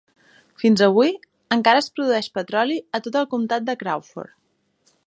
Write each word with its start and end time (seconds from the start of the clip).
Fins 0.61 0.81
avui, 0.87 1.13
encara 1.57 1.83
es 1.85 1.91
produeix 1.99 2.31
petroli 2.39 2.79
a 3.01 3.05
tot 3.09 3.21
el 3.23 3.31
comtat 3.37 3.71
de 3.71 3.79
Crawford. 3.85 4.39